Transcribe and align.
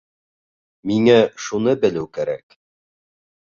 Миңә 0.91 1.17
шуны 1.49 1.77
белеү 1.85 2.09
кәрәк. 2.21 2.59